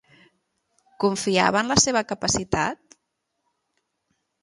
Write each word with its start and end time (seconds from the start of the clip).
Confiava 1.03 1.63
en 1.65 1.71
la 1.73 1.79
seva 1.83 2.05
capacitat? 2.15 3.01